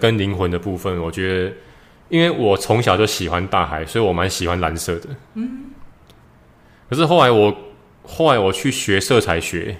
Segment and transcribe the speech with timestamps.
[0.00, 1.54] 跟灵魂的部分，我觉得，
[2.08, 5.08] 因为我从小就喜欢大海，所以我蛮喜欢蓝色的。
[5.34, 5.70] 嗯。
[6.90, 7.56] 可是后来我
[8.02, 9.76] 后来我去学色彩学，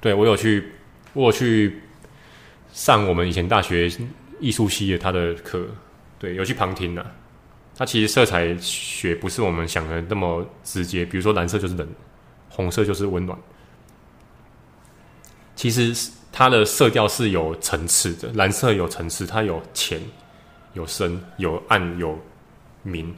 [0.00, 0.72] 对，我有去
[1.12, 1.82] 我有去
[2.72, 3.90] 上我们以前大学
[4.40, 5.66] 艺术系的他的课，
[6.18, 7.04] 对，有去旁听的。
[7.76, 11.86] 他其实色彩学不是我们想的那么直接，比如说蓝色就是冷，
[12.48, 13.38] 红色就是温暖。
[15.54, 15.94] 其实
[16.36, 20.00] 它的色调是有层次的，蓝色有层次，它有浅、
[20.72, 22.18] 有深、有暗、有
[22.82, 23.14] 明。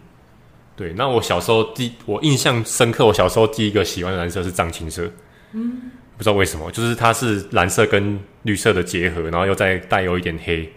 [0.77, 5.11] 对，那我小时候第我印象深刻，我小时候第一个喜欢的蓝色是藏青色。
[5.53, 10.71] 嗯，不知道为什么，就是它是蓝色跟绿色的结合，然后又再带有一点黑，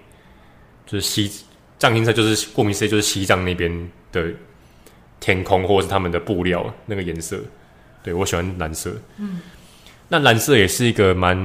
[0.86, 1.30] 就是西。
[1.78, 3.72] 藏青色就是顾名思义，就是西藏那边
[4.12, 4.26] 的
[5.20, 7.38] 天空，或者是他们的布料那个颜色。
[8.04, 8.94] 对，我喜欢蓝色。
[9.18, 9.40] 嗯，
[10.10, 11.38] 那蓝色也是一个蛮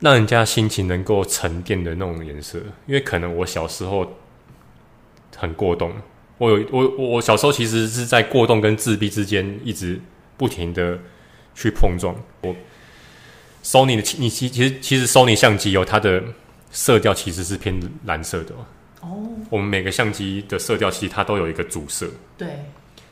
[0.00, 4.14] 让人家心情能够沉淀的那种颜色，因为可能我小时候
[5.36, 5.92] 很过动，
[6.38, 10.00] 我有我我小时候其实是在过动跟自闭之间一直
[10.36, 10.98] 不停的
[11.54, 12.14] 去碰撞。
[12.42, 12.54] 我
[13.62, 16.22] Sony 的你其其实其实 Sony 相机有它的。
[16.70, 18.54] 色调其实是偏蓝色的
[19.00, 19.26] 哦。
[19.48, 22.06] 我们每个相机的色调其实它都有一个主色。
[22.36, 22.46] 对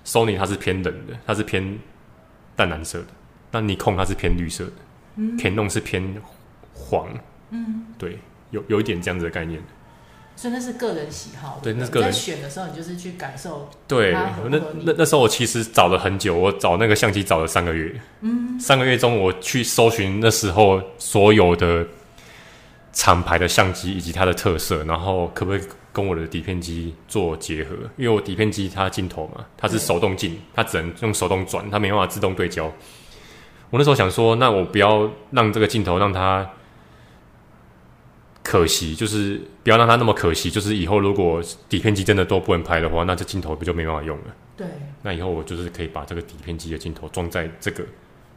[0.04, 1.78] ，Sony 它是偏冷的，它是偏
[2.54, 3.06] 淡蓝色的。
[3.52, 4.72] 那尼控它是偏绿色的，
[5.16, 6.20] 嗯，Canon 是偏
[6.76, 7.08] 黄。
[7.50, 8.18] 嗯，对，
[8.50, 9.60] 有有一点这样子的概念。
[10.36, 11.58] 所以那是个人喜好。
[11.62, 13.68] 对，那个人在选的时候，你就是去感受。
[13.88, 17.98] 对，那那那时候我其实找了很久，我找那个相机找了三个月。
[18.20, 21.86] 嗯，三个月中我去搜寻那时候所有的。
[22.92, 25.60] 厂牌的相机以及它的特色，然后可不可以
[25.92, 27.74] 跟我的底片机做结合？
[27.98, 32.64] 因为我底片机它镜头嘛，它是手动镜，它只能用手动转，它没办法自动对焦。
[33.68, 36.50] 我那时候想说，那我不要让这个镜头让它
[38.46, 40.48] 可惜，就是不要让它那么可惜。
[40.50, 44.24] 就是以后如果底片机真的都不能拍的话，那这镜头不就没办法用了？
[44.56, 44.66] 对。
[45.02, 47.84] 那以后我就是可以把这个底片机的镜头装在这个。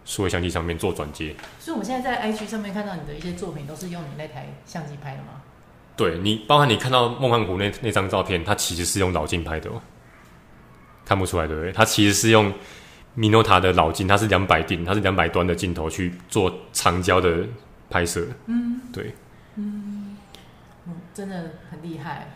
[0.06, 5.41] 数位相机上面做转接，所以我们现在在 IG 上面看到你的一些作品，都是用你那台相机拍的吗？
[5.95, 9.79] 对，你包含你看到梦幻谷那那张照片，它其实是用老镜拍的哦，
[11.06, 11.72] 看不出来对不对？
[11.72, 12.51] 它其实是用
[13.13, 17.45] 米诺塔的老镜，它是两百定，它是两百端的镜头去做长焦的
[17.88, 18.25] 拍摄。
[18.47, 19.13] 嗯，对，
[19.57, 20.08] 嗯，嗯，
[21.19, 22.30] 真的很厉害。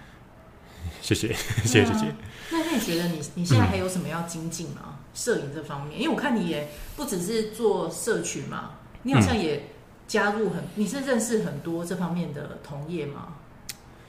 [1.02, 1.32] 谢谢，
[1.64, 2.16] 谢谢姐姐。
[2.52, 5.00] 那那你觉得你你现在还有什么要精进吗？
[5.14, 6.68] 摄、嗯、影这方面，因为我看你也
[6.98, 8.72] 不只是做社群嘛，
[9.04, 9.70] 你好像也
[10.06, 13.36] 加入很，嗯、你是认识很多这方面的同业吗？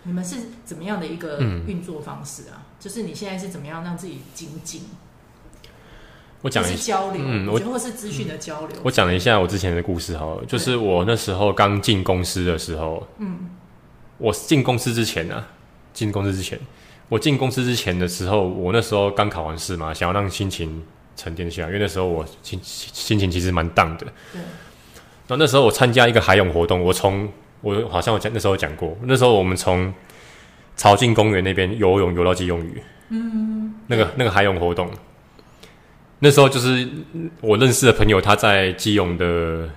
[0.03, 2.59] 你们是怎么样的一个运作方式啊？
[2.59, 4.83] 嗯、就是你现在是怎么样让自己精进？
[6.43, 8.77] 我讲一下交流，嗯，我或是资讯的交流。
[8.83, 13.49] 我讲了一下我之前的故事好了，就是我那时候刚进公司的时候，嗯，
[14.19, 15.49] 我进公司之前呢、啊，
[15.93, 16.59] 进公司之前。
[17.11, 20.83] 我进公司之前的时候，我那时候刚考完试嘛，想要让心情
[21.15, 24.07] 沉淀下来，因为那时候我心心情其实蛮 down 的。
[24.33, 24.41] 对。
[25.27, 27.31] 然后那时候我参加一个海泳活动，我从
[27.61, 29.93] 我好像我讲那时候讲过，那时候我们从
[30.77, 32.83] 潮境公园那边游泳游到基隆屿。
[33.11, 33.75] 嗯。
[33.87, 34.91] 那个那个海泳活动，
[36.21, 36.89] 那时候就是
[37.43, 39.69] 我认识的朋友，他在基隆的。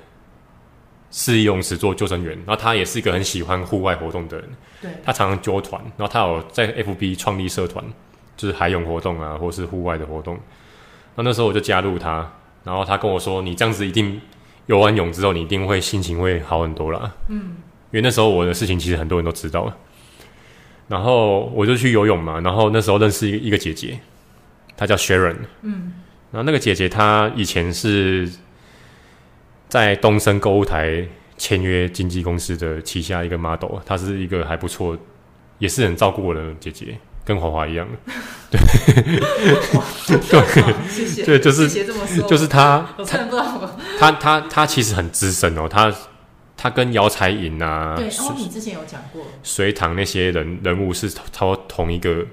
[1.20, 4.48] 市立游泳池做救生员，然后他也是一个很喜欢户外活动的人。
[4.80, 7.84] 对，他常常揪团，然后他有在 FB 创立社团，
[8.36, 10.38] 就是海泳活动啊，或是户外的活动。
[11.16, 12.32] 那那时候我就加入他，
[12.64, 14.22] 然后他跟我说：“你这样子一定
[14.68, 17.56] 游完泳之后，你一定会心情会好很多啦。”嗯，
[17.90, 19.76] 因为那时候我的事情其实很多人都知道了。
[20.88, 24.00] 然后我就去游泳嘛，然后那时候认识一个一个姐姐，
[24.78, 25.38] 她叫 Sharon。
[25.64, 25.94] 嗯，
[26.30, 28.30] 然后那个姐姐她以前是。
[29.70, 31.06] 在东森购物台
[31.38, 34.98] 签约经纪公司的旗下一个 model，她是一个还不错，
[35.60, 37.88] 也是很照顾我的姐姐，跟华华一样。
[38.50, 38.60] 对，
[40.08, 41.24] 对，谢谢。
[41.26, 41.68] 对，就是
[42.28, 42.88] 就是她。
[44.00, 45.94] 她她她其实很资深哦，她
[46.56, 52.26] 她跟姚彩颖啊，对，哦，你之前有讲过，隋唐那些人人物是超同一个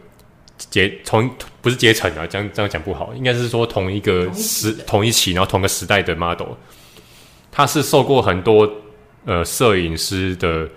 [0.56, 1.28] 阶同
[1.60, 6.52] 不是阶层啊，这样这样讲不好，应该是说同一个时同一期，然后同个时代的 model。
[7.56, 8.68] 他是受过很多
[9.26, 10.68] 呃摄影师的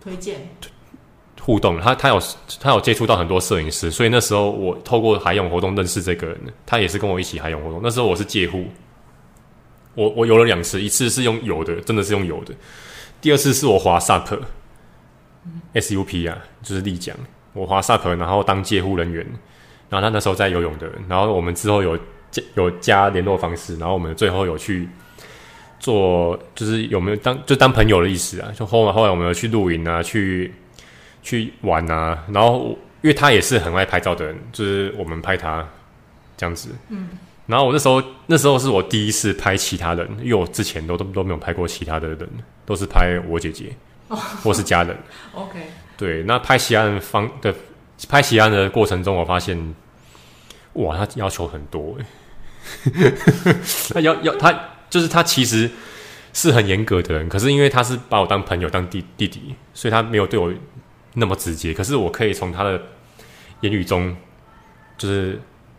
[0.00, 0.40] 推荐
[1.40, 2.20] 互动，他他有
[2.60, 6.36] 他有接触到很多摄影师，所以那时候我透过海泳活动认识这个人，
[6.66, 7.78] 他也是跟我一起海泳活动。
[7.80, 8.66] 那时候我是借护，
[9.94, 12.52] 我我游了两次，一次是用游的，真的是用游的；
[13.20, 14.42] 第二次是我滑 SUP，SUP、
[16.28, 17.16] 嗯、啊，就是丽江，
[17.52, 19.24] 我滑 SUP，然后当借护人员，
[19.88, 21.96] 然后他那时候在游泳的，然后我们之后有。
[22.54, 24.88] 有加联络方式，然后我们最后有去
[25.80, 28.50] 做就是有没有当就当朋友的意思啊？
[28.54, 30.52] 就后来后来我们有去露营啊，去
[31.22, 35.66] 去玩啊，然后因为他也是很爱拍照的人，就是我们拍他
[36.36, 36.70] 这样子。
[36.88, 37.08] 嗯。
[37.46, 42.28] 然后我那时候那时候是我第一次拍其他人，因为我之前都都都没有拍过其他的人，
[42.66, 43.74] 都是拍我姐姐
[44.42, 44.94] 或是家人。
[45.32, 45.58] OK。
[45.96, 47.54] 对，那拍其他人方的
[48.08, 49.58] 拍其他人的过程中，我发现
[50.74, 53.12] 哇，他要求很多哎，
[53.92, 54.74] 他要要他。
[54.90, 55.70] 就是他其实
[56.32, 60.50] 是很严格的人，可是因为他是把我当朋友、当弟弟弟，所以他没有对我
[61.12, 61.74] 那么直接。
[61.74, 62.80] 可是我可以从他的
[63.60, 64.16] 言语中，
[64.96, 65.38] 就是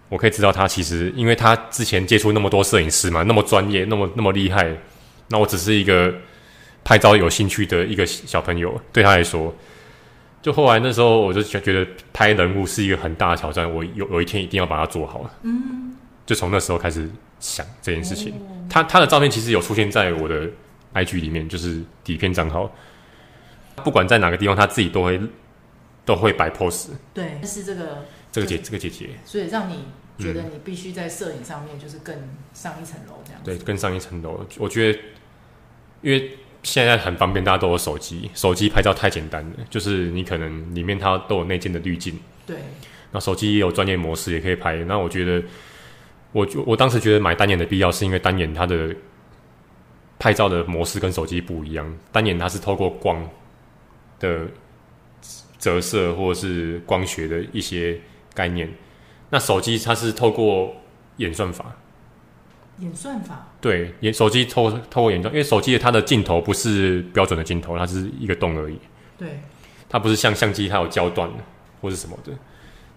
[0.10, 4.78] 我可以知道他其实，因为他之前接触那么多摄影师嘛，那么专业，那么那么厉害。
[5.30, 6.14] 那我只是一个
[6.84, 9.52] 拍照有兴趣的一个小朋友，对他来说，
[10.42, 15.30] 就后来那时候我就觉得拍人物是一个很大的挑战，我有有一天一定要把它做好。
[15.44, 15.96] 嗯，
[16.26, 17.10] 就从那时候开始
[17.40, 18.34] 想这件事情。
[18.34, 20.48] 哦他他的照片其实有出现在我的
[20.94, 22.72] IG 里面，就是底片账号。
[23.84, 25.20] 不管在哪个地方，他自己都会
[26.06, 26.90] 都会摆 pose。
[27.12, 29.86] 对，是这个这个姐这个姐姐，所以让你
[30.20, 32.16] 觉得你必须在摄影上面就是更
[32.54, 33.50] 上一层楼这样子。
[33.50, 34.46] 对，更上一层楼。
[34.60, 35.00] 我觉得，
[36.04, 39.56] 因为现在很方便，大家都有手机，手机拍照太简单了。
[39.70, 42.20] 就是你可能里面它都有内建的滤镜。
[42.46, 42.58] 对。
[43.12, 44.76] 那手机也有专业模式，也可以拍。
[44.86, 45.44] 那我觉得。
[46.32, 48.96] 我就我当时觉得买单眼的必要，是因为单眼它的
[50.20, 51.98] 拍照的模式跟手机不一样。
[52.12, 53.28] 单眼它是透过光
[54.20, 54.46] 的
[55.58, 58.00] 折射或者是光学的一些
[58.36, 58.72] 概念，
[59.32, 60.76] 那手机它是透过
[61.18, 61.76] 演算法。
[62.80, 63.48] 演算法？
[63.62, 68.78] 对，演手机透透过演算，因为手机它的镜头不是标准的镜头，它是一个洞而已。
[69.18, 69.42] 对，
[69.88, 71.30] 它不是像相机，它有焦段
[71.82, 72.32] 或是什么的。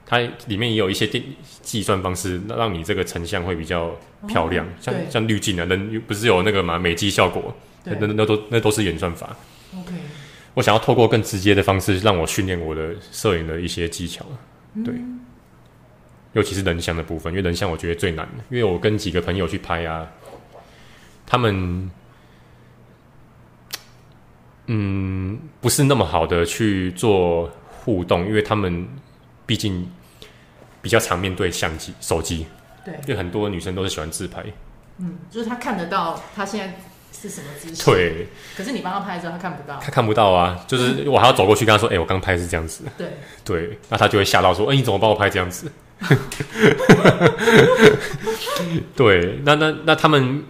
[0.04, 1.22] 它里面也有一些电
[1.62, 3.96] 计算方式，让你这个成像会比较
[4.28, 9.34] 漂亮，哦、像像滤镜啊，那不是有那个嘛美肌效果，那那那都那都是演算法。
[9.74, 9.94] OK，
[10.52, 14.26] 我想要透过更直接的方式，让我训练我的摄影的一些技巧。
[14.84, 15.20] 对，嗯、
[16.32, 20.06] 尤其是人像的部分，因为人像我觉得最难的，因为我跟几个朋友去拍啊，
[21.26, 21.90] 他们
[24.66, 28.88] 嗯不是那么好的去做互动，因为他们
[29.46, 29.88] 毕竟。
[30.82, 32.44] 比较常面对相机、手机，
[32.84, 34.42] 对，因为很多女生都是喜欢自拍。
[34.98, 36.74] 嗯，就是她看得到她现在
[37.12, 38.26] 是什么姿势，对。
[38.56, 39.78] 可是你帮他拍的时候，他看不到。
[39.78, 43.12] 他看不到啊，就是 我还要走过去跟他说：“哎、欸，我刚拍是这样子。”对
[43.44, 45.70] 对，那他就会吓到说：“哎、欸，你怎么帮我拍这样子？”
[48.96, 50.44] 对，那那那他们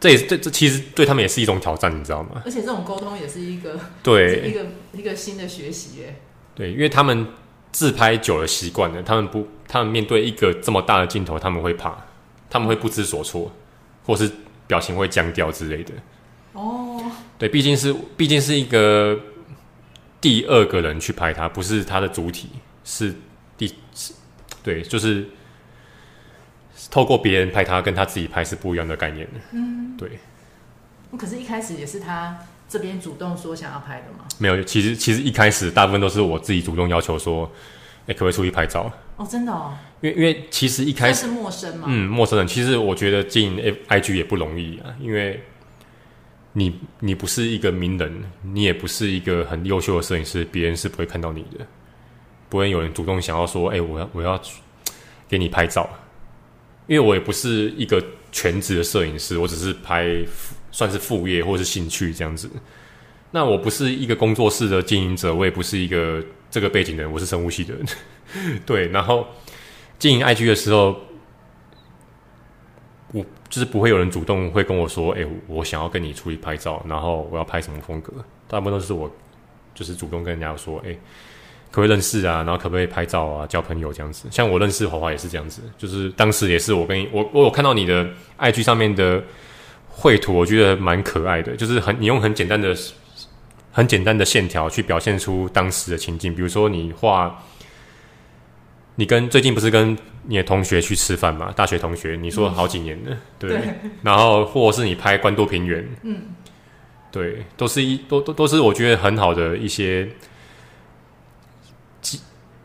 [0.00, 2.42] 这也这这其实对他们也是一种挑战，你知道吗？
[2.44, 6.20] 而且这种沟通也是一个对 一个一个新的学习耶。
[6.54, 7.26] 对，因为他们
[7.70, 9.48] 自拍久了习惯了，他们不。
[9.70, 11.94] 他们面对一个这么大的镜头，他们会怕，
[12.48, 13.52] 他们会不知所措，
[14.06, 14.30] 或是
[14.66, 15.92] 表情会僵掉之类的。
[16.54, 16.98] 哦，
[17.36, 19.20] 对，毕竟是毕竟是一个
[20.22, 22.48] 第二个人去拍他，不是他的主体，
[22.82, 23.14] 是
[24.68, 25.26] 对，就是
[26.90, 29.40] 透过别人拍他，跟他自己拍是不一样的概念的。
[29.52, 30.18] 嗯，对。
[31.16, 32.38] 可是，一开始也是他
[32.68, 34.26] 这边主动说想要拍的吗？
[34.38, 37.50] 没有，其实其实一开始大部分都是我自己主动要求说。
[38.06, 38.90] 哎、欸，可不可以出去拍照？
[39.18, 39.76] 哦，真的哦。
[40.00, 42.48] 因为因为其实一开始是陌生嘛，嗯，陌生人。
[42.48, 45.42] 其实我觉得经营 IG 也不容易啊，因为
[46.54, 51.66] 你你不是一个名人，你也不是一个很优秀的摄影师，别人是不会看到你的，
[52.48, 54.40] 不会有人主动想要说，哎、我要我要
[55.28, 55.88] 给你拍照。
[56.86, 58.02] 因为我也不是一个
[58.32, 60.24] 全职的摄影师，我只是拍
[60.70, 62.50] 算是副业或是兴趣这样子。
[63.30, 66.24] 那我不是一个工作室的经营者，我也不是一个。
[66.50, 67.86] 这个背景的人，我是生物系的人，
[68.64, 68.88] 对。
[68.88, 69.26] 然后
[69.98, 70.98] 经营 IG 的时候，
[73.12, 78.14] 我就是不会有人主动会跟我说：“哎，我想要跟你出去拍照，然后我要拍什么风格。”
[78.48, 79.14] 大部分都是我
[79.74, 80.96] 就是主动跟人家说：“哎，
[81.70, 82.42] 可不可以认识啊？
[82.44, 83.46] 然后可不可以拍照啊？
[83.46, 88.08] 交朋友这样子。”像我认识华华也是这样子，就是当时也是我跟你我我有看到你的
[88.38, 89.22] IG 上面的
[89.88, 92.76] 绘图，我觉得蛮可爱的，就是很你用很简单的。
[93.70, 97.44] 很简单的线条去表现出当时的情境，比如说你画，
[98.96, 101.52] 你跟最近不是跟你的同学去吃饭嘛？
[101.54, 103.60] 大学同学，你说好几年了，嗯、对，对。
[104.02, 106.22] 然后或者是你拍关渡平原，嗯，
[107.12, 110.08] 对，都是一都都都是我觉得很好的一些。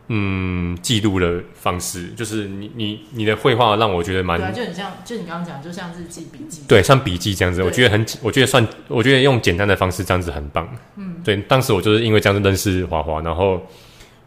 [0.08, 10.68] 嗯，记录的方式就是你你你的绘画让我觉得蛮，对啊，就很像，就你刚刚讲，就像是记笔记，对，像笔记这样子，我觉得很，我觉得算，我觉得用简单的方式这样子很棒。
[10.98, 13.66] 嗯，对，当时我就是因为这样子认识华华，然后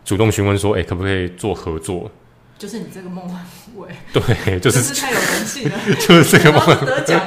[0.04, 2.10] 主动询问说，哎、欸，可不可以做合作？
[2.58, 6.60] 就是你这个梦幻虎尾， 对，就是，就是太有人气了， 就是这个梦。
[6.60, 7.20] 幻得奖。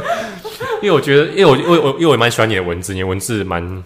[0.82, 3.84] 因为我觉得，因为我因为我因为我蛮喜欢你的文字，你的文字蛮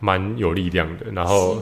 [0.00, 1.58] 蛮有力量的，然后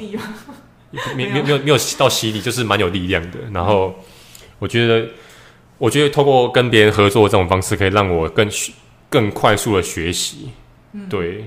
[1.16, 3.38] 没 没没有没有到犀利，就是蛮有力量的。
[3.52, 3.94] 然后
[4.58, 5.08] 我觉得，
[5.78, 8.48] 我觉得透过跟别人合作这种方式，可以让我更
[9.08, 10.50] 更快速的学习。
[10.92, 11.46] 嗯，对，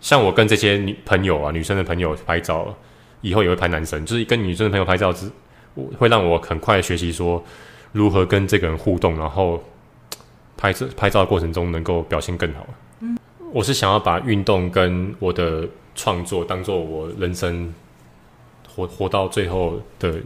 [0.00, 2.74] 像我跟这些女朋友啊，女生的朋友拍照，
[3.20, 5.30] 以后也会拍男生，就是跟女生的朋友拍照之，
[5.98, 7.42] 会让我很快的学习说
[7.92, 9.62] 如何跟这个人互动，然后。
[10.54, 12.64] 拍摄拍照的过程中能够表现更好。
[13.00, 13.18] 嗯，
[13.52, 17.74] 我是想要把运动跟我的创作当做我人生
[18.74, 20.20] 活活到最后的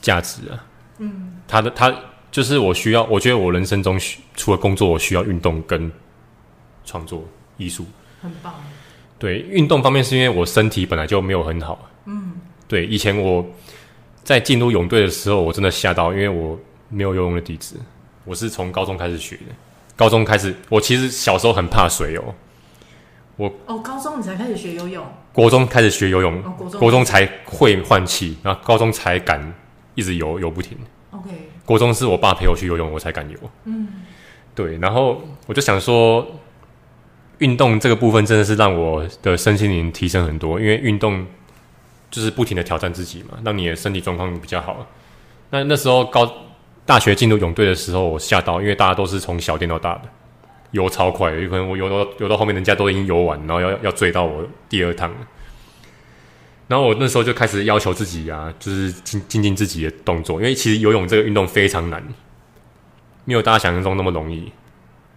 [0.00, 0.64] 价值啊。
[0.98, 1.94] 嗯，他的他
[2.30, 3.98] 就是我需要，我觉得我人生中
[4.34, 5.90] 除了工作，我需要运动跟
[6.84, 7.24] 创作
[7.56, 7.86] 艺术。
[8.20, 8.54] 很棒。
[9.18, 11.88] 对，运动方面是因为我身体本来就没有很好。
[12.06, 12.32] 嗯，
[12.66, 13.44] 对，以前我
[14.22, 17.76] 在进入泳队的时候，我真的吓到，因为我没有游泳的底子。
[18.24, 19.54] 我是从高中开始学的，
[19.96, 22.34] 高中开始，我其实小时候很怕水哦。
[23.38, 25.06] 我哦，高中你才开始学游泳？
[25.32, 29.40] 国中开始学游泳，哦、国中国中才会换气，然后高中才敢
[29.94, 30.76] 一直游游不停。
[31.12, 31.30] OK，
[31.64, 33.38] 国中是我爸陪我去游泳，我才敢游。
[33.64, 33.88] 嗯，
[34.54, 36.26] 对，然后我就想说，
[37.38, 41.24] 运动这个部分真的是让我的身心灵提升很多，因为运动
[42.10, 44.84] 就是不停的挑战自己嘛，让你的身体状况比较好。
[45.50, 46.30] 那那时候高。
[46.88, 50.02] 大学进入泳队的时候，我吓到，因为大家都是从小练到大的，
[50.72, 55.12] 游超快，有可能我游到游到后面，人家都已经游完，然后要要追到我第二趟。
[56.66, 62.06] 然后我那时候就开始要求自己啊，就是精精进自己的动作，因为其实游泳这个运动非常难，
[63.24, 64.52] 没有大家想象中那么容易。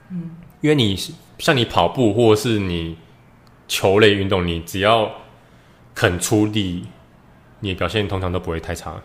[0.09, 0.97] 嗯，因为你
[1.39, 2.95] 像你跑步或者是你
[3.67, 5.11] 球类运动，你只要
[5.93, 6.85] 肯出力，
[7.59, 8.95] 你表现通常都不会太差。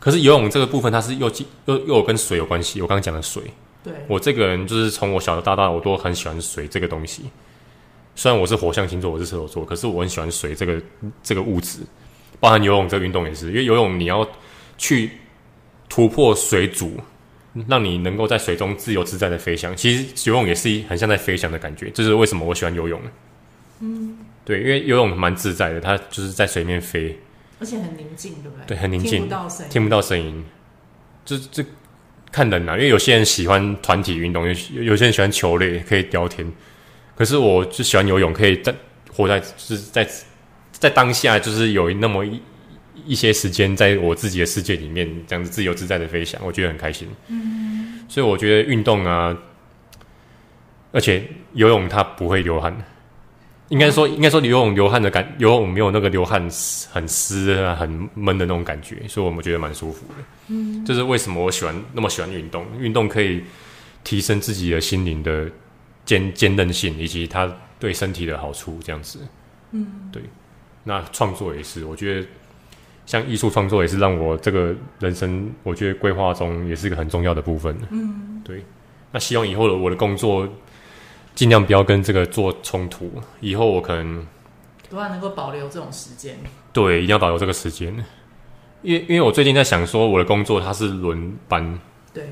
[0.00, 1.30] 可是游泳这个部分，它是又
[1.66, 2.82] 又又跟水有关系。
[2.82, 3.40] 我刚刚讲的水，
[3.82, 7.24] 对，我这个人就是从我小到大，我都很喜欢水这个东西。
[8.14, 10.80] 虽然我是火象星座，我是射手座，可是我很喜欢水这个
[11.22, 11.80] 这个物质。
[12.40, 14.26] 包含游泳这个运动也是，因为游泳你要
[14.76, 15.10] 去
[15.88, 16.98] 突破水阻，
[17.68, 19.76] 让你能够在水中自由自在的飞翔。
[19.76, 23.00] 其实游泳也是很像在飞翔的感觉，这是为什么我喜欢游泳。
[23.78, 27.16] 嗯，对，因为游泳蛮自在的，它就是在水面飞。
[27.60, 28.66] 而且很宁静，对不对？
[28.66, 30.44] 对，很宁静，听不到声音，听不到声音。
[31.24, 31.64] 这这
[32.32, 36.50] 看人啊，因为有些人喜欢团体运动，有有些人喜欢球类，可以聊天。
[37.14, 38.74] 可是我就喜欢游泳，可以在
[39.12, 40.08] 活在就是在
[40.72, 42.40] 在当下，就是有那么一
[43.04, 47.06] 一些时间，在我自己的世界里面，这样子自由自在的飞翔，我觉得很开心。
[47.28, 49.36] 嗯，所以我觉得运动啊，
[50.90, 51.22] 而且
[51.52, 52.74] 游泳它不会流汗。
[53.72, 56.46] 应该说，应该说游泳流汗的感，游泳没有那个流汗
[56.92, 60.14] 很湿啊、很闷的那种感觉，所以我们觉得蛮舒服的。
[60.48, 62.66] 嗯，这是为什么我喜欢那么喜欢运动？
[62.78, 63.42] 运动可以
[64.04, 65.50] 提升自己的心灵的
[66.04, 67.50] 坚坚韧性，以及它
[67.80, 69.18] 对身体的好处，这样子。
[69.70, 70.22] 嗯，对。
[70.84, 72.26] 那创作也是，我觉得
[73.06, 77.74] 像艺术创作也是让我这个人生，我觉得规划中也是一个很重要的部分。
[77.90, 78.62] 嗯，对。
[79.12, 80.46] 那希望以后的我的工作。
[81.34, 83.10] 尽量不要跟这个做冲突，
[83.40, 84.26] 以后我可能
[84.90, 86.36] 都要能够保留这种时间。
[86.72, 87.92] 对，一定要保留这个时间，
[88.82, 91.78] 因为因为我最近在想说，我的工作它是轮班，
[92.12, 92.24] 对，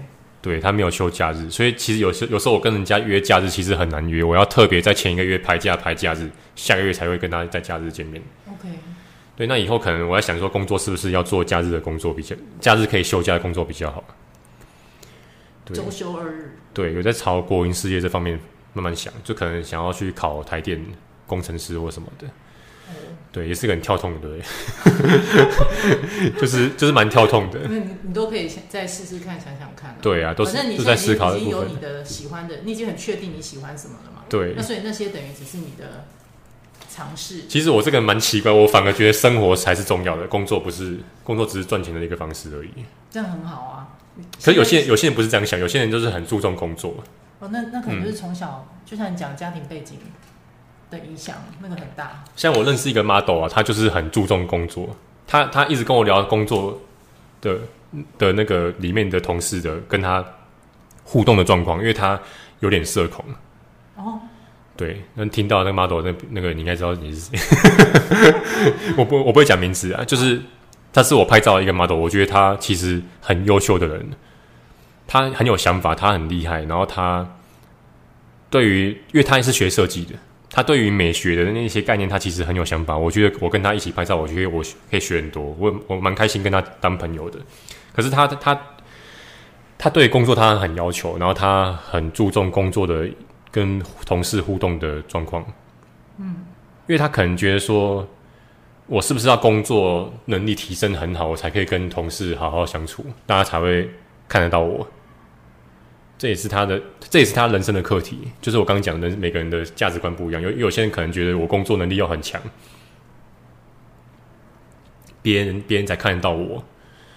[0.42, 8.22] 对，它没有休假日，所以其实有时有时候我跟人家约假日其实很难约，我要特别在前一个月排假排假日，下个月才会跟他在假日见面。
[8.48, 8.68] OK，
[9.36, 14.02] 对，那以后可能我在想说，工作是不是要做假日的工作比较，假日可以休假的工作比较好？
[15.64, 18.40] 对，周休二日，对，有在朝国营事业这方面。
[18.72, 20.84] 慢慢想，就可能想要去考台电
[21.26, 22.26] 工程师或什么的，
[22.88, 22.94] 嗯、
[23.32, 24.40] 对，也是个很跳痛的，对，
[26.40, 27.60] 就是就是蛮跳痛的。
[27.68, 29.96] 你你都可以再试试看，想想看、啊。
[30.02, 31.38] 对啊，都是你都在思考的。
[31.38, 34.22] 已经有你的喜欢的，你已经很确定你喜欢什么了嘛？
[34.28, 34.54] 对。
[34.56, 36.04] 那所以那些等于只是你的
[36.88, 37.42] 尝试。
[37.48, 42.70] 其实我这个人蛮奇怪，我反而觉得生活才是重要的，工作不是工作，只是赚钱的一个方式而已。
[43.10, 43.96] 这样很好啊。
[44.42, 46.94] 可是有些人有些人不是这样想，有些人就是很注重工作。
[47.40, 49.98] 哦，那那可能就是从小，嗯、就像你讲家庭背景
[50.90, 52.22] 的影响，那个很大。
[52.36, 54.94] 像我认识一个 model 啊，他就是很注重工作，
[55.26, 56.78] 他他一直跟我聊工作
[57.40, 57.58] 的
[58.18, 60.22] 的那个里面的同事的跟他
[61.02, 62.20] 互动的状况，因为他
[62.60, 63.24] 有点社恐。
[63.96, 64.20] 哦，
[64.76, 67.38] 对，能听到那个 model 那那个，你应该知道你是谁。
[68.98, 70.42] 我不我不会讲名字啊，就是
[70.92, 74.10] 他是我拍照的一个 model，我觉得他其实很优秀的人。
[75.12, 77.28] 他很有想法，他很厉害，然后他
[78.48, 80.14] 对于，因为他也是学设计的，
[80.48, 82.96] 他对于美学的那些概念，他其实很有想法。
[82.96, 87.40] 我觉得我跟他一起拍照，我觉得我可以学很多，我我蛮开心跟他当朋友的。
[87.92, 88.60] 可是他他
[89.76, 93.08] 他对工作他很要求，然后他很注重工作的
[93.50, 95.44] 跟同事互动的状况。
[96.18, 96.46] 嗯，
[96.86, 98.08] 因为他可能觉得说，
[98.86, 103.90] 我是不是要工作能力提升很好，我才可以跟同事好好相处，大家才会
[104.28, 104.86] 看得到我。
[106.20, 108.28] 这也是他的，这也是他人生的课题。
[108.42, 110.42] 就是我刚刚讲的，每个人的价值观不一样。
[110.42, 112.38] 有有些人可能觉得我工作能力要很强，
[115.22, 116.62] 别人别人才看得到我。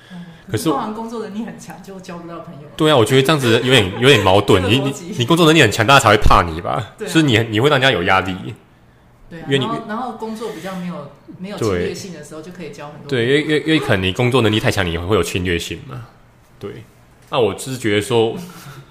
[0.09, 2.61] 嗯、可是，通常工作能力很强就交不到朋友。
[2.77, 4.63] 对啊，我觉得这样子有点有点矛盾。
[4.71, 6.93] 你你你工作能力很强，大家才会怕你吧？
[6.97, 8.33] 对、啊，所以你你会让人家有压力。
[9.29, 13.09] 对、啊，因为你然后然后工作比较没有没有侵略性的时候，就可以交很多。
[13.09, 16.05] 对，因为因为因为可能你工作能力太强，你会有侵略性嘛？
[16.57, 16.85] 对。
[17.29, 18.37] 那我就是觉得说。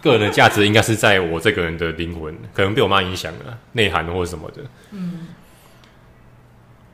[0.02, 4.62] 个人的价值应该是在我这个人的灵魂，可能被我妈影响了，内涵或者什么的。
[4.90, 5.28] 嗯，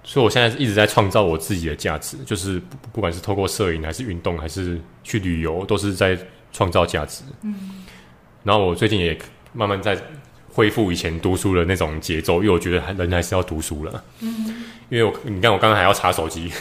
[0.05, 2.61] 所以我现在一直在创造我自己的价值，就是
[2.93, 6.19] 不管是透过摄影，还是运动，还是去旅游，都是在
[6.53, 7.23] 创造价值。
[7.43, 7.85] 嗯，
[8.45, 9.19] 然后我最近也
[9.53, 9.99] 慢慢在
[10.53, 14.05] 恢复以前读书的那种节奏，因为我觉得人还是要读书了。
[14.21, 16.53] 嗯，因为我你看我刚刚还要查手机。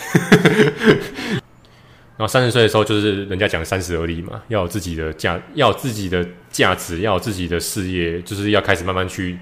[2.18, 9.38] 然后三十岁的时候，就是人家讲三十而立嘛，要有自己的价，要有自己的价值，要有自己的事业，就是要开始慢慢去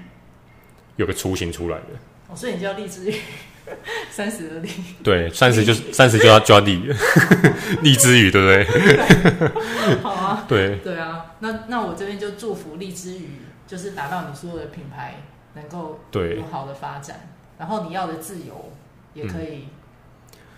[0.96, 1.84] 有个雏形出来的。
[2.28, 3.14] 哦，所以你就要立志于
[4.10, 4.68] 三十而立。
[5.02, 6.82] 对，三十就是三十就要就要立，
[7.80, 8.64] 立之于，对不对？
[8.64, 10.44] 对 好啊。
[10.46, 10.76] 对。
[10.76, 15.22] 对啊，那那我这边就祝福立之于，就是达到你所有的品牌
[15.54, 18.70] 能够有好的发展，然后你要的自由
[19.14, 19.70] 也可以、嗯。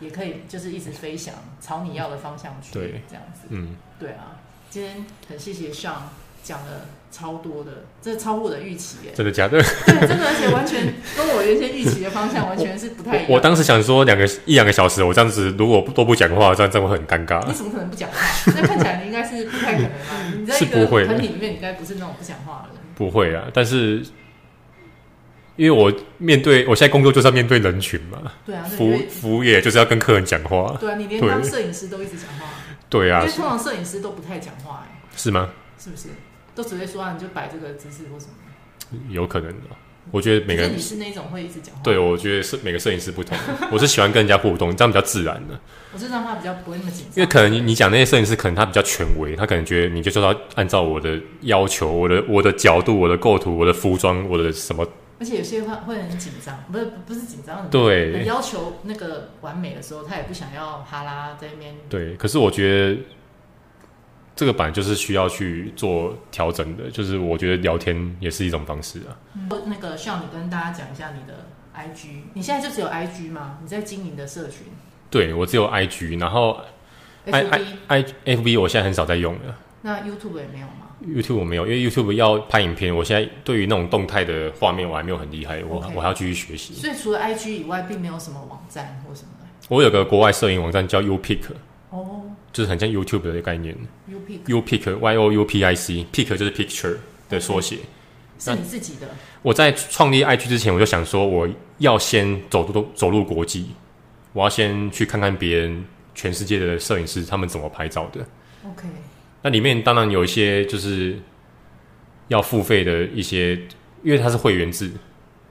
[0.01, 4.37] 也可以，就是一直飞翔，朝你要的方向去，对，这样子，嗯，对啊。
[4.71, 5.95] 今天很谢谢 Sean
[6.43, 9.59] 讲了超多的，这超乎我的预期耶，真的假的？
[9.87, 13.37] 对，真的，而且完全跟我原先预期的方向完全是不太一样我。
[13.37, 17.43] 我当时想说两个一两个小时，我这样子如果都不讲话，这样这样会很尴尬。
[17.47, 18.17] 你怎么可能不讲话？
[18.55, 20.33] 那看起来你应该是不太可能啊。
[20.39, 22.83] 你在一个团体里面，你应该不是那种不讲话的人。
[22.95, 24.05] 不会啊，但是。
[25.59, 32.47] 因为我面对我现在工作就是要面对人群嘛，对啊，服服务业就是要跟客人讲话，对啊，你连当摄影师都一直讲话，
[32.89, 35.51] 对啊，因为通常摄影师都不太讲话，哎，是吗？
[35.77, 36.11] 是不是？
[36.55, 38.99] 都只会说啊，你就摆这个姿势或什么？
[39.11, 39.65] 有可能的，
[40.13, 43.37] 我觉得每个人你是那种会一直讲话，对，我觉得是每个摄影师不同，
[43.73, 45.59] 我是喜欢跟人家互动，这样比较自然的。
[45.93, 54.87] 我是让他比较不会那么紧张，因为可能你你讲那些摄影师，可能他比较权威，他可能觉得你就是要按照我的要求，我的我的角度，我的构图，我的服装，我的什么。
[55.21, 61.75] 而且有些会会很紧张，不是不是紧张，对，很要求那个完美的时候，他也不想要哈拉在那边。
[61.89, 63.01] 对，可是我觉得
[64.37, 69.17] 这个版就是需要去做调整的，就是我觉得聊天也是一种方式啊。
[69.35, 73.59] 嗯、那个需要你跟大家讲一下你的 IG，你现在就只有 IG 吗？
[73.61, 74.67] 你在经营的社群？
[75.11, 76.61] 对，我只有 IG，然后
[77.25, 79.57] I I I F B 我现在很少在用了。
[79.83, 86.75] 那 YouTube 也没有吗？YouTube 我没有，因为 YouTube 要拍影片，我现在对于那种动态的画面我还没有很厉害，我.我还要继续学习。
[86.75, 89.47] 所以除了 IG 以外，并没有什么网站或什么的。
[89.69, 91.41] 我有个国外摄影网站叫 YouPic，
[91.91, 92.21] 哦、oh.，
[92.53, 93.77] 就是很像 YouTube 的概念。
[94.11, 96.97] YouPic，YouPic Y O U P I C，Pic 就是 Picture
[97.29, 97.79] 的缩写。
[98.39, 99.09] 是你自己的？
[99.43, 103.67] 我在创立 IG 之前，我就想说，我要先走入走入国际，
[104.33, 108.21] 我要先去看看别人全世界的摄影师他们怎么拍照的。
[108.65, 108.89] OK。
[109.43, 111.17] 那里面当然有一些就是
[112.29, 113.55] 要付费的一些，
[114.03, 114.91] 因为它是会员制，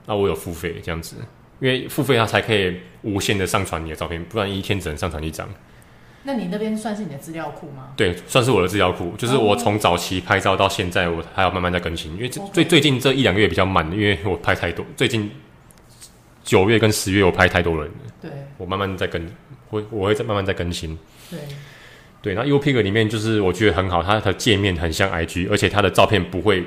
[0.05, 1.15] 那我有付费这样子，
[1.59, 5.47] 因为付费它才可以无限的上传你的照片，不然一天只能上传一张。
[6.23, 7.93] 那你那边算是你的资料库吗？
[7.95, 15.31] 对，算是我的资料库，就是我从早期拍照到现在，我还要慢慢在更新，因为最最近这一两个月比较慢，因为我拍太多，最近
[16.43, 19.25] 九月跟十月我拍太多人了，对，我慢慢在更，
[19.69, 21.39] 我我会再慢慢在更新，对。
[22.27, 26.61] 对，那 YouPic 里面就是我觉得很好，它的界面很像 IG，而且它的照片不会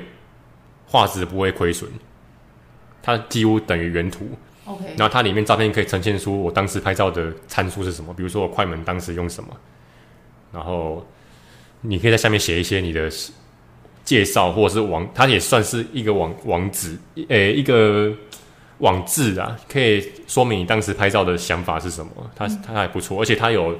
[0.87, 1.87] 画质不会亏损，
[3.03, 4.27] 它几乎等于原图。
[4.65, 9.55] OK，然后它里面照片可以呈现出我当时拍照的参数是什么，比如说我快门当时用什么，
[10.51, 11.05] 然后
[11.81, 13.07] 你可以在下面写一些你的
[14.03, 16.97] 介绍或者是网，它也算是一个网网址，
[17.27, 18.11] 诶，一个
[18.79, 22.11] 网志啊，可以说明你当时拍照的想法是什么。
[22.35, 23.77] 它它还不错，而且它有。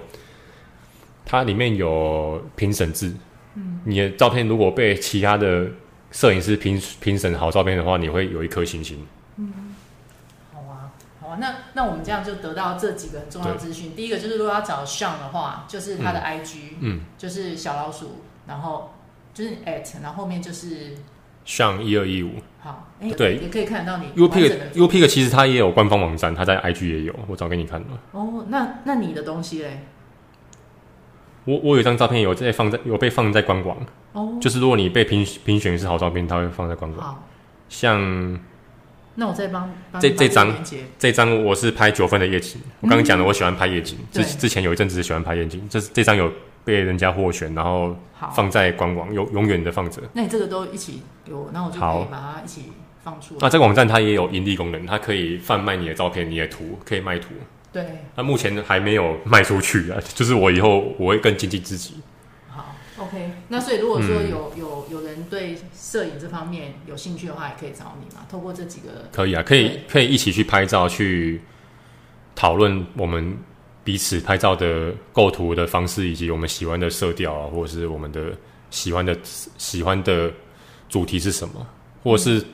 [1.31, 3.15] 它里面有评审制，
[3.55, 5.65] 嗯，你的照片如果被其他的
[6.11, 9.07] 摄影师评评审好照片的话，你会有一颗星星。
[9.37, 9.73] 嗯，
[10.53, 10.91] 好啊，
[11.21, 13.95] 好啊，那那我们这样就得到这几个很重要资讯。
[13.95, 18.93] 第一个就是如果要找 Sean 的话，就是他的 IG，嗯，就是小老鼠，然后
[19.33, 20.97] 就是 at，然后后面就是
[21.47, 22.31] Sean 一二一五。
[22.59, 27.87] 好，哎，对，也可以看得到你 YouPic YouPic 其实它也有官方网站，它在 IG 也有，我找给你看了。
[28.11, 29.85] 哦，那那你的东西嘞？
[31.45, 33.77] 我我有一张照片有在放在有被放在官网，
[34.13, 37.01] 哦，就是如果你被评评选是好照片，它会放在官网。
[37.01, 37.23] 好，
[37.67, 38.39] 像
[39.15, 40.53] 那我再帮这这张
[40.99, 42.61] 这张我是拍九分的夜景。
[42.79, 43.97] 我刚刚讲的，我喜欢拍夜景。
[44.11, 46.31] 之、嗯、之前有一阵子喜欢拍夜景，这这张有
[46.63, 47.95] 被人家获选，然后
[48.33, 50.01] 放在官网，永永远的放着。
[50.13, 52.71] 那你这个都一起有，那我就可以把它一起
[53.03, 53.39] 放出来。
[53.41, 57.29] 那这个网站它也有盈利功能，它可以贩卖你的照片、你的图，可以卖图。
[57.71, 57.85] 对。
[58.15, 61.95] 那目前还没有卖出去啊， 就是我以后我会更经济自己。
[62.49, 68.25] 好 OK，那所以如果说有、嗯、有有人对摄影这方面有兴趣的话，也可以找你嘛。
[68.29, 71.41] 透过这几个，可以啊，可以可以一起去拍照，去
[72.35, 73.37] 讨论我们
[73.83, 78.31] 彼此拍照的构图的方式，以及我们喜欢的色调啊，或者是我们的
[78.69, 79.17] 喜欢的
[79.57, 80.31] 喜欢的
[80.89, 81.65] 主题是什么，
[82.03, 82.39] 或者是。
[82.39, 82.45] 嗯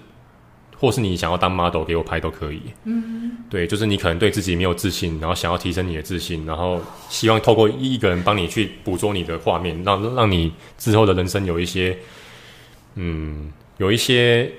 [0.80, 11.98] 或是你想要当 model 给我拍都可以，嗯，对，就是你可能对自己没有自信，然后想要提升你的自信，然后希望透过一个人帮你去捕捉你的画面，让让你之后的人生有一些，
[12.94, 14.52] 嗯，有一些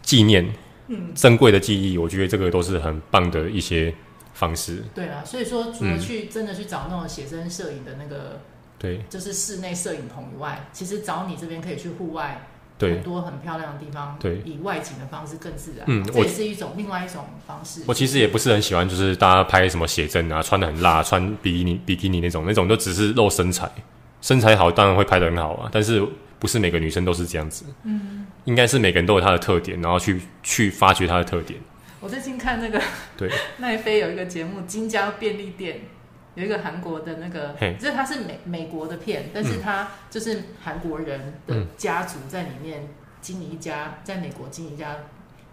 [0.00, 0.50] 纪念，
[0.88, 3.94] 嗯，珍贵的记忆，我觉得这个都是很棒的一些
[4.32, 4.82] 方式。
[4.94, 8.40] 对啊，所以说除了去真的去找那种写真摄影的那个，
[8.78, 12.48] 对，就是室内摄影棚以外，其实找你这边可以去户外。
[12.78, 15.84] 对很多很漂亮的地方，对，以外景的方式更自然。
[15.88, 17.82] 嗯，这也是一种另外一种方式。
[17.86, 23.70] 我其实也不是很喜欢，就是大家拍什么写真啊，穿的很辣，穿比基尼比基尼那种，那种就只是露身材，
[24.20, 25.68] 身材好当然会拍的很好啊。
[25.72, 26.04] 但是
[26.38, 27.64] 不是每个女生都是这样子。
[27.84, 31.60] 嗯，应该是每个人都有她的特点，然后去去发掘她的特点。
[32.00, 32.82] 我最近看那个
[33.16, 35.76] 对 奈飞有一个节目《金家便利店》。
[36.34, 42.88] 有一个韩国的那个，就是他是美美国的片，但是他就是韩国人的家族在里面
[43.20, 44.96] 经营一家，在美国经营一家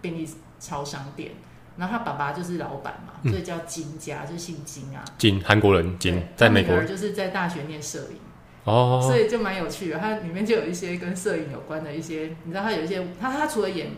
[0.00, 0.26] 便利
[0.58, 1.32] 超商店，
[1.76, 6.82] 然后他爸爸就是老板嘛，所以叫金家，就姓金啊，金韩国人金，在美国。
[6.84, 8.16] 就是在大学念摄影。
[8.64, 13.90] 哦，所以就蛮有趣的，它里面就有一些跟摄影有关的一些，你知道他有一些，他他除了演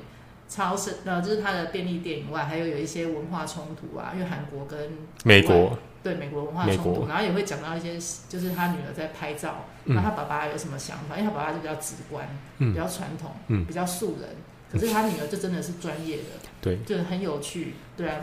[0.48, 4.78] 超市呃，就是他的便利店以外，还有有一些文化冲突啊，因为韩国跟
[5.24, 5.78] 美国。
[6.02, 7.94] 对美国文化冲突，然后也会讲到一些，
[8.28, 11.16] 就是他女儿在拍照，那、嗯、他爸爸有什么想法？
[11.16, 12.26] 因为他爸爸就比较直观，
[12.58, 14.30] 嗯、比较传统，嗯、比较素人。
[14.72, 16.22] 可是他女儿就真的是专业的，
[16.60, 17.74] 对，就是很有趣。
[17.94, 18.16] 对啊，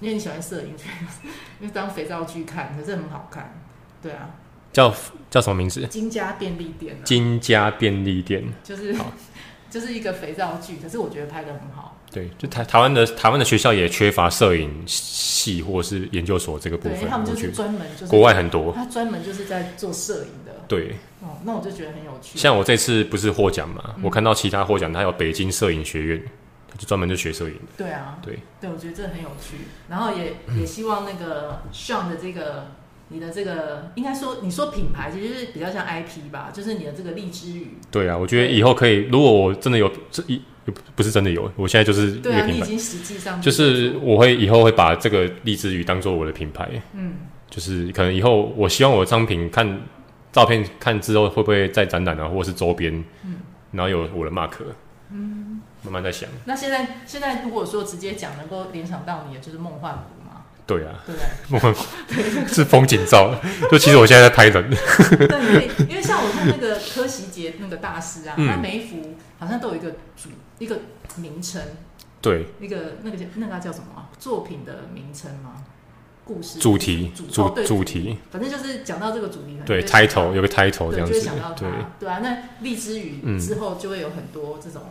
[0.00, 0.74] 因为你喜欢摄影，
[1.60, 3.62] 因为当肥皂剧看，可是很好看。
[4.00, 4.30] 对啊，
[4.72, 4.92] 叫
[5.30, 5.86] 叫什么名字？
[5.86, 7.04] 金家便利店、啊。
[7.04, 8.96] 金家便利店，就是
[9.70, 11.98] 就是一个肥皂剧，可是我觉得拍的很好。
[12.12, 17.08] 对，就台台湾的台湾的学校也缺乏摄影系或是研究所这个部分。
[17.08, 20.52] 他们就是专门就是国外很多，他专门就是在做摄影的。
[20.68, 22.38] 对，哦，那我就觉得很有趣。
[22.38, 26.22] 像我这次不是获奖嘛，嗯、我看到其他获奖，他有北京摄影学院，
[26.76, 27.54] 就专门就学摄影。
[27.78, 29.56] 对啊，对，对，我觉得这很有趣。
[29.88, 32.72] 然后也也希望那个 Sean 的这个
[33.08, 37.78] 你的这个应该说你说品牌其实是比较像 IP 吧，就是你的这个荔枝语。
[37.90, 40.42] 对啊，我觉得以后可以，如果我真的有这一。
[40.94, 42.40] 不是真的有，我现在就是一个品牌。
[42.40, 46.68] 对啊，你已经实际上就是我会以后会把这个荔枝鱼当做我的品牌。
[46.94, 47.14] 嗯，
[47.50, 49.80] 就是可能以后我希望我的商品看
[50.30, 52.92] 照片看之后会不会再展览啊，或者是周边，
[53.24, 53.36] 嗯，
[53.72, 54.52] 然后有我的 mark，
[55.10, 56.28] 嗯，慢慢在想。
[56.44, 60.06] 那现在现在如果说直接讲能够联想到你的就是梦幻？
[60.76, 61.14] 对啊，对
[61.48, 61.84] 梦幻湖
[62.48, 63.34] 是风景照，
[63.70, 64.70] 就其实我现在在拍人。
[64.70, 70.28] 对，因为像我看那个柯锡杰那个大师啊，他每一幅好像都有一个主。
[70.58, 70.78] 一个
[71.16, 71.60] 名称，
[72.20, 74.06] 对，一个那个叫那个叫什么、啊？
[74.16, 75.64] 作品的名称吗？
[76.24, 81.66] 故事主题主主、哦、主题，反正就是讲到这个主题，对，title 有个 title 这样子，就会想到它，
[81.98, 82.20] 对啊。
[82.22, 84.82] 那荔枝雨之后就会有很多这种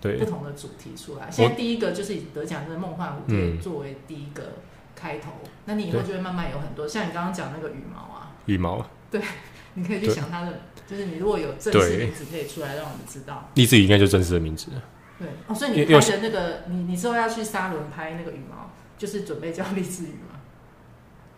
[0.00, 1.26] 对不同的主题出来。
[1.26, 4.52] 嗯、现在第一个就是以得奖的梦幻湖可以作为第一个
[4.98, 9.20] 开头，嗯、那你以后就会慢慢有很多，像你刚刚讲那个羽毛啊，羽毛，对，
[9.74, 14.70] 你可以去想它的，就是你如果有正式名字可以出来让我们知道，荔枝语应该就正式的名字。
[15.18, 20.38] 对哦，所以你拍的那个，你你之后要去沙伦拍那个羽毛，就是准备叫荔枝语吗？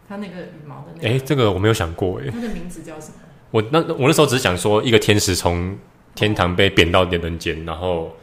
[0.09, 2.29] 他那个羽毛的那个，哎，这个我没有想过哎。
[2.31, 3.15] 他的名字叫什么？
[3.53, 5.79] 我那我那时候只是想说，一个天使从
[6.15, 8.15] 天堂被贬到人间，然后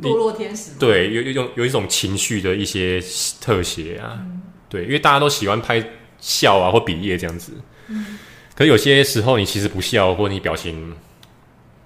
[0.00, 3.02] 堕落天使，对，有有有有一种情绪的一些
[3.40, 5.84] 特写啊，嗯、对，因为大家都喜欢拍
[6.18, 7.52] 笑啊或比耶这样子，
[7.88, 8.18] 嗯、
[8.54, 10.94] 可是有些时候你其实不笑，或你表情。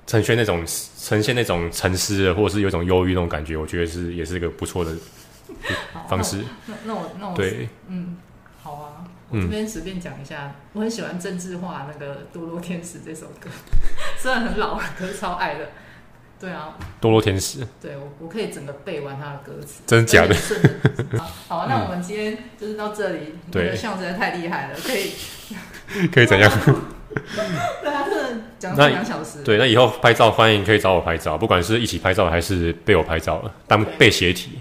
[0.08, 0.64] 呈现那种
[1.00, 4.92] 呈现那种沉思的，或者是有一种忧郁那种感觉，我觉得是也是一个不错的
[6.08, 6.38] 方式。
[6.66, 8.16] 那那我那我对，嗯，
[8.62, 13.50] 好啊，我这边随便讲一下，嗯、我很喜欢政治化那个《堕落天使》这首歌，
[14.16, 15.72] 虽然很老，可是超爱的。
[16.38, 20.36] 对啊，《堕落天使》对我我可以整个背完他的歌词，真的假的？
[21.18, 23.34] 好，好啊，那我们今天就是到这里。
[23.50, 25.12] 对，像实在太厉害了，可以
[26.12, 26.50] 可以怎样？
[27.82, 28.42] 对啊，真的。
[28.58, 29.42] 讲了两小时。
[29.42, 34.58] 对，那以后拍照欢迎可以找我拍照，不管是一起拍照还是被我拍照，当被写体。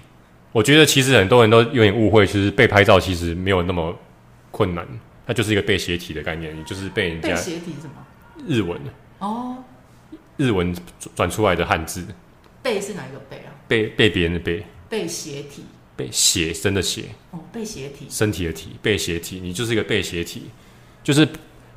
[0.53, 3.93] 我觉得其实很多人都有点误会，其实被拍照其实没有那么
[4.51, 4.87] 困难，
[5.27, 7.29] 它就是一个被写体的概念，就是被人家。
[7.29, 7.93] 被写体什么？
[8.47, 8.79] 日文。
[9.19, 9.57] 哦。
[10.37, 10.75] 日文
[11.15, 12.05] 转出来的汉字。
[12.61, 13.53] 背是哪一个背啊？
[13.67, 14.65] 被被别人的被。
[14.89, 15.63] 被写体。
[15.95, 17.05] 被写生的写。
[17.31, 18.05] 哦，背斜体。
[18.09, 20.49] 身体的体，背斜体，你就是一个被写体，
[21.03, 21.27] 就是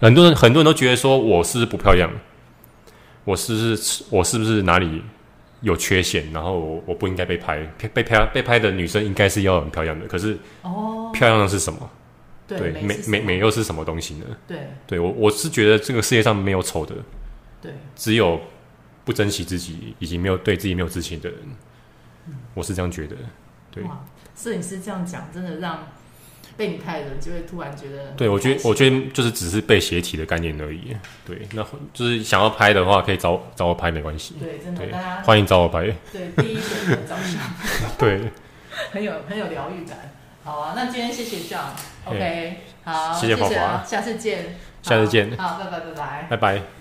[0.01, 2.11] 很多人很多人都觉得说我是不是不漂亮，
[3.25, 5.03] 我是不是我是不是哪里？
[5.61, 7.59] 有缺陷，然后我我不应该被拍，
[7.93, 10.07] 被拍被拍的女生应该是要很漂亮的。
[10.07, 11.91] 可是，哦，漂亮的是什么？
[12.47, 14.27] 对，美美美又是什么东西呢？
[14.47, 16.95] 对，对我我是觉得这个世界上没有丑的，
[17.61, 18.41] 对，只有
[19.05, 21.39] 不珍惜自己以及没有对自己没有自信的人。
[22.27, 23.17] 嗯，我是这样觉得。
[23.71, 23.85] 对，
[24.37, 25.89] 摄影师这样讲，真的让。
[26.57, 30.97] 被你拍的人就会突然觉得，对，我觉得我觉得就是只是被写体的概念而已。
[31.25, 34.35] 对，那就是想要拍的话，可以找找我拍没关系。
[34.41, 35.85] 对，真的，大家欢迎找我拍。
[36.13, 37.41] 对，第一选择早上。
[37.97, 38.33] 对，
[38.91, 40.11] 很有很有疗愈感。
[40.43, 46.78] 好啊，那今天谢谢 John，OK，好，谢谢华华，下次见，下次见，好，拜拜拜拜，拜拜。